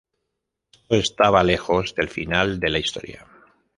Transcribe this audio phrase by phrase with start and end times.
[0.89, 3.27] Esto estaba lejos del final de la historia.